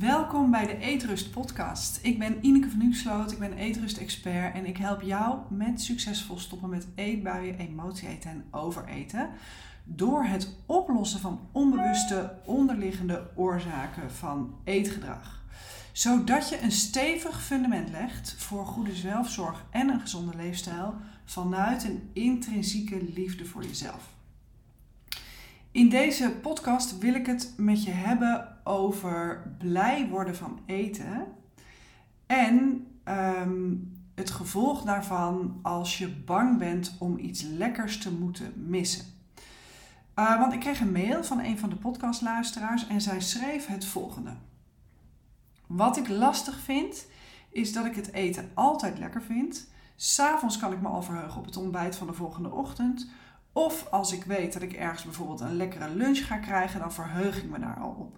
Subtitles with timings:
[0.00, 1.98] Welkom bij de Eetrust podcast.
[2.02, 6.38] Ik ben Ineke van Huxloot, ik ben Eetrust expert en ik help jou met succesvol
[6.38, 9.30] stoppen met eetbuien, emotie eten en overeten
[9.84, 15.42] door het oplossen van onbewuste onderliggende oorzaken van eetgedrag.
[15.92, 20.94] Zodat je een stevig fundament legt voor goede zelfzorg en een gezonde leefstijl
[21.24, 24.18] vanuit een intrinsieke liefde voor jezelf.
[25.72, 31.26] In deze podcast wil ik het met je hebben over blij worden van eten
[32.26, 33.74] en ehm,
[34.14, 39.04] het gevolg daarvan als je bang bent om iets lekkers te moeten missen.
[40.16, 43.84] Uh, want ik kreeg een mail van een van de podcastluisteraars en zij schreef het
[43.84, 44.32] volgende.
[45.66, 47.06] Wat ik lastig vind,
[47.50, 49.68] is dat ik het eten altijd lekker vind.
[49.96, 53.10] S'avonds kan ik me al verheugen op het ontbijt van de volgende ochtend.
[53.52, 57.42] Of als ik weet dat ik ergens bijvoorbeeld een lekkere lunch ga krijgen, dan verheug
[57.42, 58.16] ik me daar al op.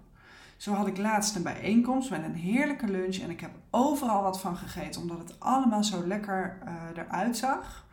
[0.57, 4.41] Zo had ik laatst een bijeenkomst met een heerlijke lunch en ik heb overal wat
[4.41, 7.87] van gegeten, omdat het allemaal zo lekker uh, eruit zag.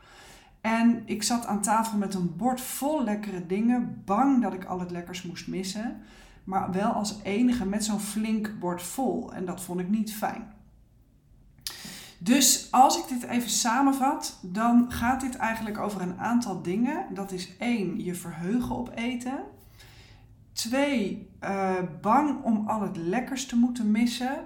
[0.61, 4.79] En ik zat aan tafel met een bord vol lekkere dingen, bang dat ik al
[4.79, 6.01] het lekkers moest missen.
[6.43, 9.33] Maar wel als enige met zo'n flink bord vol.
[9.33, 10.53] En dat vond ik niet fijn.
[12.21, 17.05] Dus als ik dit even samenvat, dan gaat dit eigenlijk over een aantal dingen.
[17.13, 19.39] Dat is één, je verheugen op eten.
[20.53, 24.45] Twee, uh, bang om al het lekkers te moeten missen.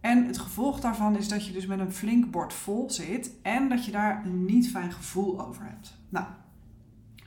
[0.00, 3.68] En het gevolg daarvan is dat je dus met een flink bord vol zit en
[3.68, 5.94] dat je daar een niet fijn gevoel over hebt.
[6.08, 6.26] Nou,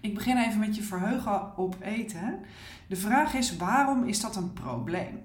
[0.02, 2.40] ik begin even met je verheugen op eten.
[2.88, 5.20] De vraag is: waarom is dat een probleem?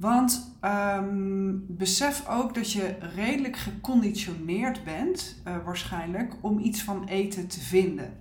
[0.00, 7.48] Want um, besef ook dat je redelijk geconditioneerd bent, uh, waarschijnlijk, om iets van eten
[7.48, 8.16] te vinden.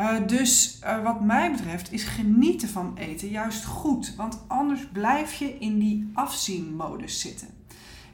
[0.00, 5.34] Uh, dus uh, wat mij betreft is genieten van eten juist goed, want anders blijf
[5.34, 7.48] je in die afzienmodus zitten.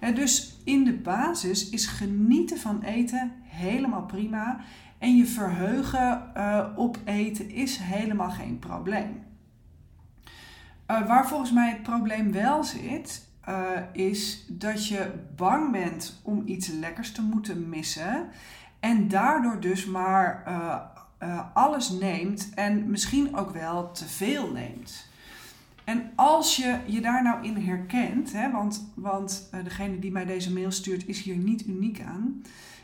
[0.01, 4.61] Uh, dus in de basis is genieten van eten helemaal prima
[4.99, 6.33] en je verheugen
[6.77, 9.30] op eten is helemaal geen probleem.
[10.91, 13.55] Uh, waar volgens mij het probleem wel zit, uh,
[13.93, 18.29] is dat je bang bent om iets lekkers te moeten missen.
[18.81, 25.09] En daardoor dus maar uh, alles neemt en misschien ook wel te veel neemt.
[25.85, 30.53] En als je je daar nou in herkent, hè, want, want degene die mij deze
[30.53, 32.43] mail stuurt is hier niet uniek aan.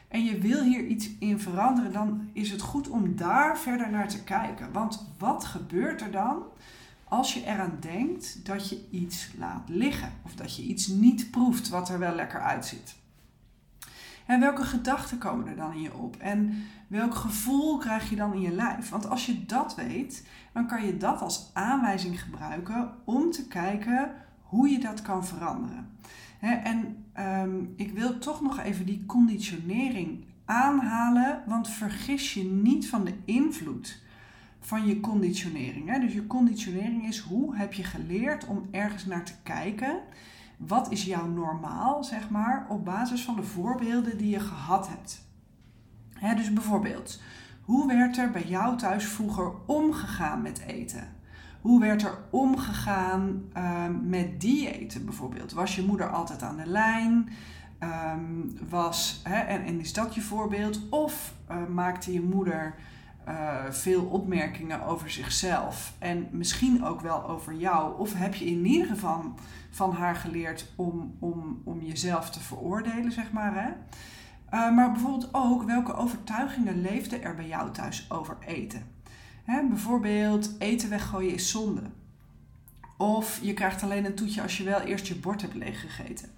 [0.08, 4.08] En je wil hier iets in veranderen, dan is het goed om daar verder naar
[4.08, 4.72] te kijken.
[4.72, 6.42] Want wat gebeurt er dan
[7.08, 11.68] als je eraan denkt dat je iets laat liggen of dat je iets niet proeft
[11.68, 12.96] wat er wel lekker uitziet.
[14.26, 16.16] En welke gedachten komen er dan in je op?
[16.16, 18.88] En welk gevoel krijg je dan in je lijf?
[18.88, 24.10] Want als je dat weet, dan kan je dat als aanwijzing gebruiken om te kijken
[24.42, 25.90] hoe je dat kan veranderen.
[26.40, 33.04] En um, ik wil toch nog even die conditionering aanhalen, want vergis je niet van
[33.04, 34.04] de invloed
[34.66, 35.88] van je conditionering.
[35.88, 35.98] Hè?
[35.98, 40.00] Dus je conditionering is hoe heb je geleerd om ergens naar te kijken.
[40.56, 45.24] Wat is jouw normaal, zeg maar, op basis van de voorbeelden die je gehad hebt.
[46.12, 47.22] Hè, dus bijvoorbeeld,
[47.60, 51.08] hoe werd er bij jou thuis vroeger omgegaan met eten?
[51.60, 55.52] Hoe werd er omgegaan uh, met diëten bijvoorbeeld?
[55.52, 57.28] Was je moeder altijd aan de lijn?
[57.80, 60.88] Um, was, hè, en, is dat je voorbeeld?
[60.88, 62.74] Of uh, maakte je moeder
[63.28, 67.98] uh, veel opmerkingen over zichzelf en misschien ook wel over jou.
[67.98, 69.34] Of heb je in ieder geval
[69.70, 73.54] van haar geleerd om, om, om jezelf te veroordelen, zeg maar.
[73.54, 73.68] Hè?
[74.54, 78.82] Uh, maar bijvoorbeeld ook welke overtuigingen leefden er bij jou thuis over eten.
[79.44, 81.82] Hè, bijvoorbeeld eten weggooien is zonde.
[82.96, 86.28] Of je krijgt alleen een toetje als je wel eerst je bord hebt leeggegeten.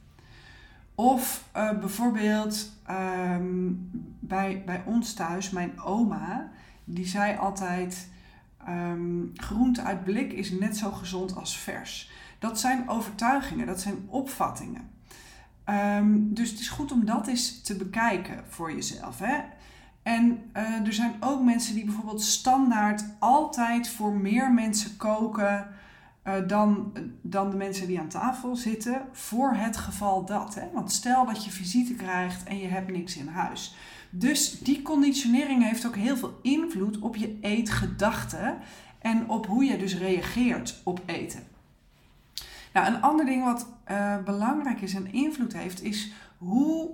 [0.95, 6.51] Of uh, bijvoorbeeld um, bij, bij ons thuis, mijn oma,
[6.89, 8.09] die zei altijd:
[8.69, 12.11] um, groente uit blik is net zo gezond als vers.
[12.39, 14.91] Dat zijn overtuigingen, dat zijn opvattingen.
[15.67, 19.19] Um, dus het is goed om dat eens te bekijken voor jezelf.
[19.19, 19.37] Hè?
[20.03, 25.69] En uh, er zijn ook mensen die bijvoorbeeld standaard altijd voor meer mensen koken
[26.25, 26.93] uh, dan,
[27.23, 30.55] dan de mensen die aan tafel zitten, voor het geval dat.
[30.55, 30.69] Hè?
[30.73, 33.77] Want stel dat je visite krijgt en je hebt niks in huis.
[34.11, 38.59] Dus die conditionering heeft ook heel veel invloed op je eetgedachten
[38.99, 41.47] en op hoe je dus reageert op eten.
[42.73, 46.91] Nou, een ander ding wat uh, belangrijk is en invloed heeft, is hoe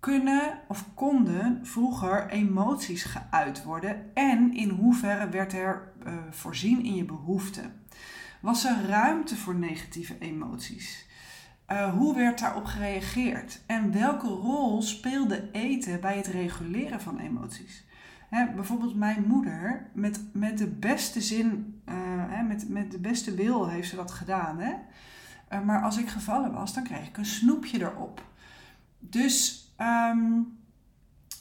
[0.00, 6.94] kunnen of konden vroeger emoties geuit worden en in hoeverre werd er uh, voorzien in
[6.94, 7.72] je behoeften.
[8.40, 11.06] Was er ruimte voor negatieve emoties?
[11.72, 13.60] Uh, hoe werd daarop gereageerd?
[13.66, 17.84] En welke rol speelde eten bij het reguleren van emoties?
[18.28, 21.94] Hè, bijvoorbeeld mijn moeder, met, met de beste zin, uh,
[22.28, 24.58] hè, met, met de beste wil heeft ze dat gedaan.
[24.58, 24.72] Hè?
[25.52, 28.22] Uh, maar als ik gevallen was, dan kreeg ik een snoepje erop.
[28.98, 29.68] Dus
[30.10, 30.58] um,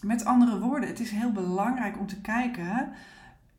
[0.02, 2.92] met andere woorden, het is heel belangrijk om te kijken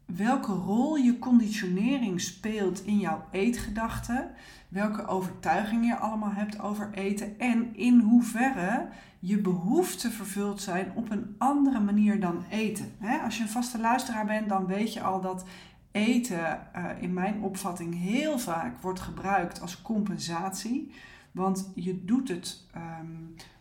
[0.07, 4.31] welke rol je conditionering speelt in jouw eetgedachten,
[4.69, 11.11] welke overtuigingen je allemaal hebt over eten en in hoeverre je behoeften vervuld zijn op
[11.11, 12.93] een andere manier dan eten.
[13.25, 15.45] Als je een vaste luisteraar bent, dan weet je al dat
[15.91, 20.93] eten eh, in mijn opvatting heel vaak wordt gebruikt als compensatie.
[21.31, 23.17] Want je doet het ehm,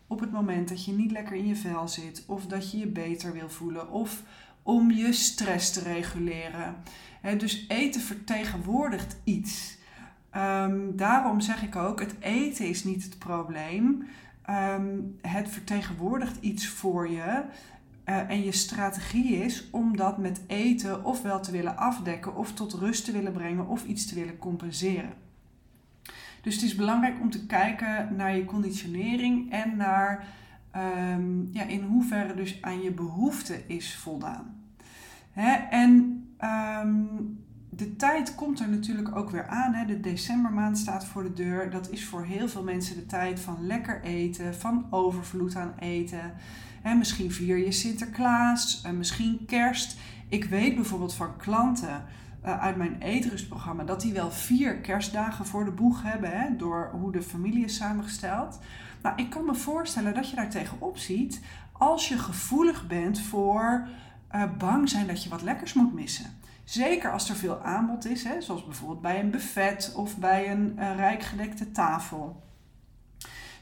[0.06, 2.86] op het moment dat je niet lekker in je vel zit, of dat je je
[2.86, 4.22] beter wil voelen, of
[4.64, 6.76] om je stress te reguleren.
[7.38, 9.78] dus eten vertegenwoordigt iets.
[10.30, 14.06] Ehm, daarom zeg ik ook, het eten is niet het probleem.
[14.50, 17.42] Um, het vertegenwoordigt iets voor je.
[18.04, 22.72] Uh, en je strategie is om dat met eten ofwel te willen afdekken, of tot
[22.72, 25.12] rust te willen brengen, of iets te willen compenseren.
[26.42, 30.26] Dus het is belangrijk om te kijken naar je conditionering en naar
[30.76, 34.54] um, ja, in hoeverre dus aan je behoefte is voldaan.
[35.32, 35.52] Hè?
[35.52, 36.24] En
[36.82, 37.38] um,
[37.70, 39.72] de tijd komt er natuurlijk ook weer aan.
[39.74, 39.84] Hè?
[39.84, 41.70] De decembermaand staat voor de deur.
[41.70, 46.32] Dat is voor heel veel mensen de tijd van lekker eten, van overvloed aan eten.
[46.82, 49.96] Hè, misschien vier je Sinterklaas, en misschien kerst.
[50.28, 52.04] Ik weet bijvoorbeeld van klanten
[52.46, 56.90] uh, uit mijn eetrustprogramma dat die wel vier kerstdagen voor de boeg hebben, hè, door
[56.92, 58.58] hoe de familie is samengesteld.
[59.02, 61.40] Nou, ik kan me voorstellen dat je daar tegenop ziet
[61.72, 63.88] als je gevoelig bent voor
[64.34, 66.26] uh, bang zijn dat je wat lekkers moet missen.
[66.64, 70.76] Zeker als er veel aanbod is, hè, zoals bijvoorbeeld bij een buffet of bij een
[70.78, 72.42] uh, rijk gedekte tafel.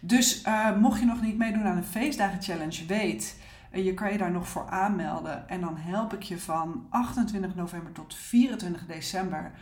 [0.00, 0.43] Dus
[0.81, 3.37] mocht je nog niet meedoen aan een feestdagen challenge, weet
[3.72, 5.48] je kan je daar nog voor aanmelden.
[5.48, 9.52] En dan help ik je van 28 november tot 24 december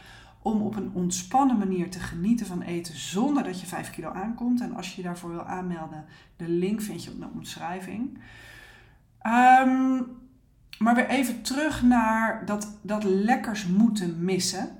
[0.42, 4.60] om op een ontspannen manier te genieten van eten zonder dat je 5 kilo aankomt.
[4.60, 6.04] En als je je daarvoor wil aanmelden,
[6.36, 8.18] de link vind je op de omschrijving.
[9.26, 10.06] Um,
[10.78, 14.78] maar weer even terug naar dat, dat lekkers moeten missen.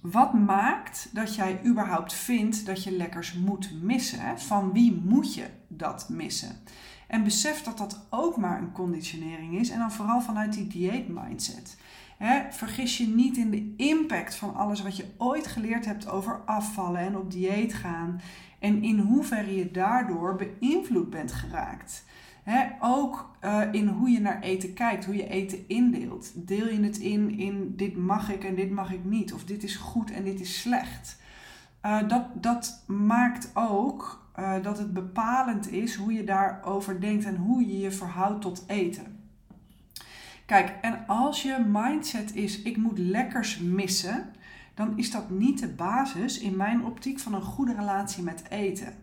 [0.00, 4.38] Wat maakt dat jij überhaupt vindt dat je lekkers moet missen?
[4.38, 6.56] Van wie moet je dat missen?
[7.08, 9.70] En besef dat dat ook maar een conditionering is.
[9.70, 11.76] En dan vooral vanuit die dieetmindset.
[12.50, 17.00] vergis je niet in de impact van alles wat je ooit geleerd hebt over afvallen
[17.00, 18.20] en op dieet gaan.
[18.58, 22.04] En in hoeverre je daardoor beïnvloed bent geraakt.
[22.80, 26.32] ook uh, in hoe je naar eten kijkt, hoe je eten indeelt.
[26.34, 29.32] Deel je het in in dit mag ik en dit mag ik niet.
[29.32, 31.18] Of dit is goed en dit is slecht.
[31.88, 37.36] Uh, dat, dat maakt ook uh, dat het bepalend is hoe je daarover denkt en
[37.36, 39.16] hoe je je verhoudt tot eten.
[40.46, 44.24] Kijk, en als je mindset is: ik moet lekkers missen,
[44.74, 48.94] dan is dat niet de basis in mijn optiek van een goede relatie met eten.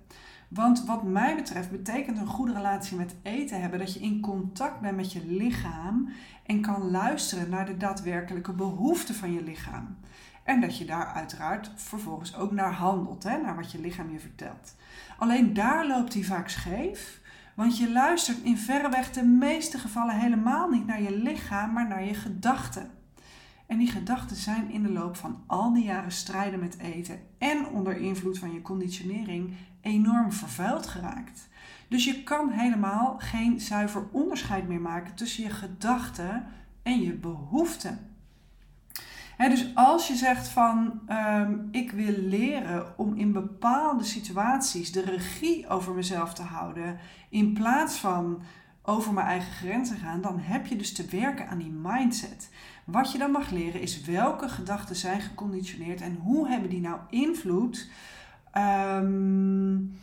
[0.47, 4.81] Want wat mij betreft betekent een goede relatie met eten hebben dat je in contact
[4.81, 6.09] bent met je lichaam
[6.45, 9.97] en kan luisteren naar de daadwerkelijke behoeften van je lichaam.
[10.45, 14.19] En dat je daar uiteraard vervolgens ook naar handelt, hè, naar wat je lichaam je
[14.19, 14.75] vertelt.
[15.18, 17.21] Alleen daar loopt hij vaak scheef,
[17.56, 22.04] want je luistert in verreweg de meeste gevallen helemaal niet naar je lichaam, maar naar
[22.04, 22.90] je gedachten.
[23.66, 27.68] En die gedachten zijn in de loop van al die jaren strijden met eten en
[27.68, 31.47] onder invloed van je conditionering enorm vervuild geraakt.
[31.87, 36.45] Dus je kan helemaal geen zuiver onderscheid meer maken tussen je gedachten
[36.83, 38.15] en je behoeften
[39.37, 45.68] dus als je zegt van ehm, ik wil leren om in bepaalde situaties de regie
[45.69, 46.97] over mezelf te houden,
[47.30, 48.42] in plaats van
[48.81, 52.49] over mijn eigen grenzen gaan, dan heb je dus te werken aan die mindset.
[52.85, 56.99] Wat je dan mag leren is welke gedachten zijn geconditioneerd en hoe hebben die nou
[57.09, 57.89] invloed
[58.57, 59.97] um,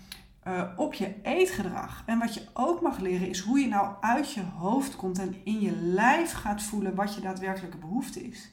[0.77, 2.03] op je eetgedrag.
[2.07, 5.35] En wat je ook mag leren is hoe je nou uit je hoofd komt en
[5.45, 8.51] in je lijf gaat voelen wat je daadwerkelijke behoefte is.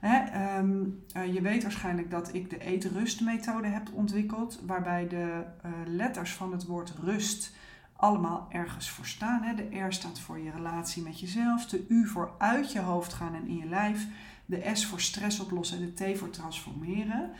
[0.00, 5.72] Hè, ehm, eh, je weet waarschijnlijk dat ik de eetrustmethode heb ontwikkeld, waarbij de uh,
[5.86, 7.54] letters van het woord rust
[7.96, 9.42] allemaal ergens voor staan.
[9.42, 9.54] Hè.
[9.54, 13.34] De R staat voor je relatie met jezelf, de U voor uit je hoofd gaan
[13.34, 14.06] en in je lijf,
[14.46, 17.30] de S voor stress oplossen en de T voor transformeren.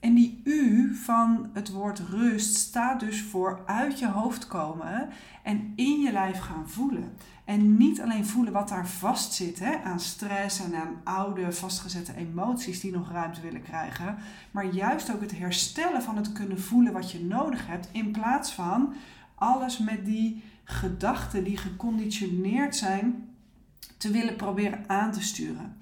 [0.00, 5.08] En die U van het woord rust staat dus voor uit je hoofd komen
[5.42, 7.12] en in je lijf gaan voelen.
[7.50, 12.80] En niet alleen voelen wat daar vastzit hè, aan stress en aan oude vastgezette emoties
[12.80, 14.16] die nog ruimte willen krijgen.
[14.50, 17.88] Maar juist ook het herstellen van het kunnen voelen wat je nodig hebt.
[17.92, 18.92] In plaats van
[19.34, 23.28] alles met die gedachten die geconditioneerd zijn
[23.96, 25.76] te willen proberen aan te sturen.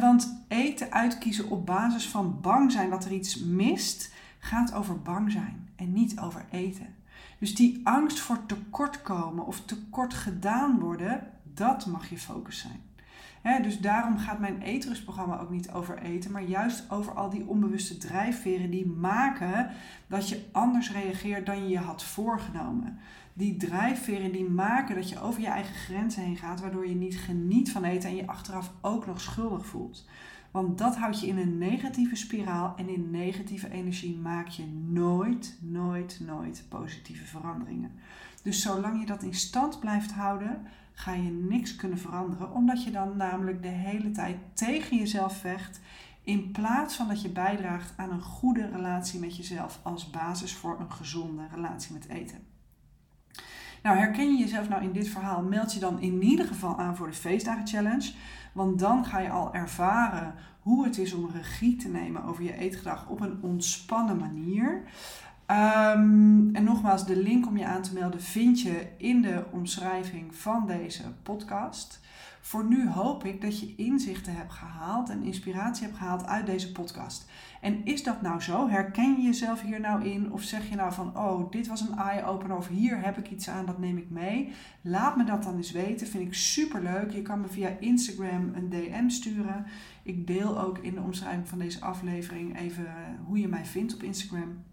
[0.00, 5.32] want eten uitkiezen op basis van bang zijn dat er iets mist, gaat over bang
[5.32, 6.94] zijn en niet over eten.
[7.38, 13.62] Dus die angst voor tekortkomen of tekort gedaan worden, dat mag je focus zijn.
[13.62, 17.98] dus daarom gaat mijn eetrustprogramma ook niet over eten, maar juist over al die onbewuste
[17.98, 19.70] drijfveren die maken
[20.06, 22.98] dat je anders reageert dan je je had voorgenomen.
[23.32, 27.18] Die drijfveren die maken dat je over je eigen grenzen heen gaat, waardoor je niet
[27.18, 30.04] geniet van eten en je achteraf ook nog schuldig voelt.
[30.50, 35.58] Want dat houdt je in een negatieve spiraal en in negatieve energie maak je nooit,
[35.60, 37.92] nooit, nooit positieve veranderingen.
[38.42, 42.90] Dus zolang je dat in stand blijft houden, ga je niks kunnen veranderen, omdat je
[42.90, 45.80] dan namelijk de hele tijd tegen jezelf vecht,
[46.22, 50.80] in plaats van dat je bijdraagt aan een goede relatie met jezelf als basis voor
[50.80, 52.38] een gezonde relatie met eten.
[53.82, 55.42] Nou, herken je jezelf nou in dit verhaal?
[55.42, 58.12] Meld je dan in ieder geval aan voor de Feestdagen Challenge.
[58.56, 62.56] Want dan ga je al ervaren hoe het is om regie te nemen over je
[62.56, 64.82] eetgedrag op een ontspannen manier.
[65.46, 70.34] Ehm, en nogmaals, de link om je aan te melden vind je in de omschrijving
[70.34, 72.00] van deze podcast.
[72.40, 76.72] Voor nu hoop ik dat je inzichten hebt gehaald en inspiratie hebt gehaald uit deze
[76.72, 77.30] podcast.
[77.60, 78.68] En is dat nou zo?
[78.68, 80.32] Herken je jezelf hier nou in?
[80.32, 83.48] Of zeg je nou van, oh, dit was een eye-opener of hier heb ik iets
[83.48, 84.52] aan, dat neem ik mee.
[84.80, 87.10] Laat me dat dan eens weten, vind ik super leuk.
[87.10, 89.66] Je kan me via Instagram een DM sturen.
[90.02, 92.86] Ik deel ook in de omschrijving van deze aflevering even
[93.24, 94.64] hoe je mij vindt op Instagram.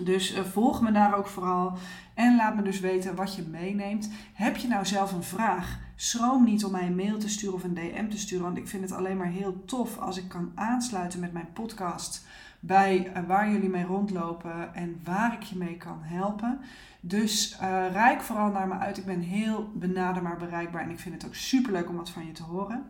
[0.00, 1.78] Dus uh, volg me daar ook vooral
[2.14, 4.10] en laat me dus weten wat je meeneemt.
[4.32, 5.78] Heb je nou zelf een vraag?
[5.96, 8.68] Schroom niet om mij een mail te sturen of een DM te sturen, want ik
[8.68, 12.26] vind het alleen maar heel tof als ik kan aansluiten met mijn podcast
[12.60, 16.60] bij uh, waar jullie mee rondlopen en waar ik je mee kan helpen.
[17.00, 18.98] Dus uh, vooral naar me uit.
[18.98, 22.26] Ik ben heel benaderbaar bereikbaar en ik vind het ook super leuk om wat van
[22.26, 22.84] je te horen.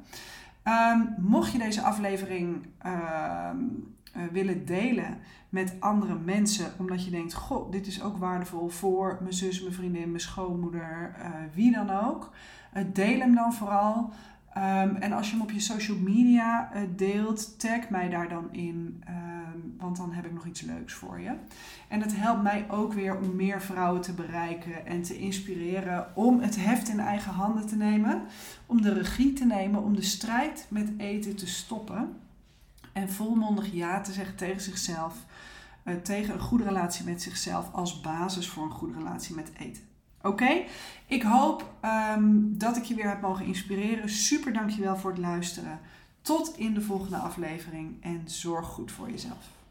[0.65, 3.51] Um, mocht je deze aflevering uh,
[4.33, 5.19] willen delen
[5.49, 9.75] met andere mensen, omdat je denkt: Goh, dit is ook waardevol voor mijn zus, mijn
[9.75, 12.31] vriendin, mijn schoonmoeder, uh, wie dan ook.
[12.77, 14.13] Uh, deel hem dan vooral.
[14.57, 19.03] Um, en als je hem op je social media deelt, tag mij daar dan in,
[19.09, 21.31] um, want dan heb ik nog iets leuks voor je.
[21.89, 26.41] En het helpt mij ook weer om meer vrouwen te bereiken en te inspireren om
[26.41, 28.23] het heft in eigen handen te nemen,
[28.67, 32.17] om de regie te nemen, om de strijd met eten te stoppen
[32.95, 35.15] en volmondig ja te zeggen tegen zichzelf,
[35.85, 39.83] uh, tegen een goede relatie met zichzelf als basis voor een goede relatie met eten.
[40.23, 40.65] Oké,
[41.07, 41.73] ik hoop
[42.17, 44.09] um, dat ik je weer heb mogen inspireren.
[44.09, 45.81] Super dankjewel voor het luisteren.
[46.23, 49.55] Tot in de volgende aflevering en zorg goed voor jezelf.